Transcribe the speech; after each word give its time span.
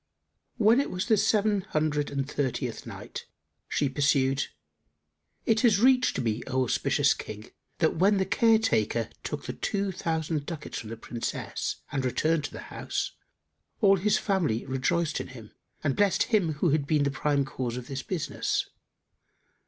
When 0.57 0.79
it 0.79 0.89
was 0.89 1.05
the 1.05 1.15
Seven 1.15 1.61
Hundred 1.61 2.09
and 2.09 2.27
Thirtieth 2.27 2.87
Night, 2.87 3.27
She 3.69 3.87
pursued, 3.87 4.47
It 5.45 5.59
hath 5.61 5.77
reached 5.77 6.19
me, 6.21 6.41
O 6.47 6.63
auspicious 6.63 7.13
King, 7.13 7.51
that 7.77 7.97
when 7.97 8.17
the 8.17 8.25
Care 8.25 8.57
taker 8.57 9.11
took 9.21 9.45
the 9.45 9.53
two 9.53 9.91
thousand 9.91 10.47
ducats 10.47 10.79
from 10.79 10.89
the 10.89 10.97
Princess 10.97 11.83
and 11.91 12.03
returned 12.03 12.45
to 12.45 12.51
his 12.57 12.69
house, 12.69 13.11
all 13.79 13.97
his 13.97 14.17
family 14.17 14.65
rejoiced 14.65 15.21
in 15.21 15.27
him 15.27 15.51
and 15.83 15.95
blessed 15.95 16.23
him 16.23 16.53
who 16.53 16.71
had 16.71 16.87
been 16.87 17.03
the 17.03 17.11
prime 17.11 17.45
cause 17.45 17.77
of 17.77 17.85
this 17.85 18.01
business. 18.01 18.69